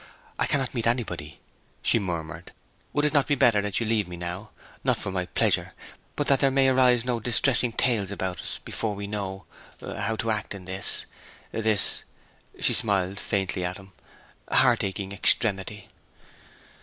'I 0.39 0.47
cannot 0.47 0.73
meet 0.73 0.87
anybody!' 0.87 1.39
she 1.83 1.99
murmured. 1.99 2.53
'Would 2.91 3.05
it 3.05 3.13
not 3.13 3.27
be 3.27 3.35
better 3.35 3.61
that 3.61 3.79
you 3.79 3.85
leave 3.85 4.07
me 4.07 4.17
now? 4.17 4.49
not 4.83 4.97
for 4.97 5.11
my 5.11 5.27
pleasure, 5.27 5.73
but 6.15 6.25
that 6.25 6.39
there 6.39 6.49
may 6.49 6.69
arise 6.69 7.05
no 7.05 7.19
distressing 7.19 7.71
tales 7.71 8.09
about 8.09 8.39
us 8.41 8.57
before 8.65 8.95
we 8.95 9.05
know 9.05 9.45
how 9.79 10.15
to 10.15 10.31
act 10.31 10.55
in 10.55 10.65
this 10.65 11.05
this' 11.51 12.01
(she 12.59 12.73
smiled 12.73 13.19
faintly 13.19 13.63
at 13.63 13.77
him) 13.77 13.91
'heartaching 14.51 15.11
extremity!' 15.13 15.87